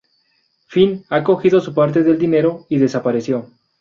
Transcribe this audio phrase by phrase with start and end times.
[0.65, 3.51] Finn ha cogido su parte del dinero y desapareció.